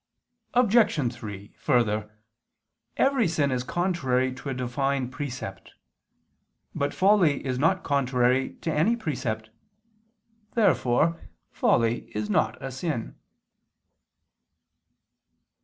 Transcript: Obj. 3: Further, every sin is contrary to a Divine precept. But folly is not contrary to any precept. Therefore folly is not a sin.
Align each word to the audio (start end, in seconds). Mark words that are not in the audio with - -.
Obj. 0.55 1.13
3: 1.13 1.53
Further, 1.59 2.09
every 2.97 3.27
sin 3.27 3.51
is 3.51 3.63
contrary 3.63 4.33
to 4.33 4.49
a 4.49 4.53
Divine 4.55 5.11
precept. 5.11 5.73
But 6.73 6.91
folly 6.91 7.45
is 7.45 7.59
not 7.59 7.83
contrary 7.83 8.55
to 8.61 8.73
any 8.73 8.95
precept. 8.95 9.51
Therefore 10.55 11.21
folly 11.51 12.11
is 12.15 12.31
not 12.31 12.59
a 12.63 12.71
sin. 12.71 13.13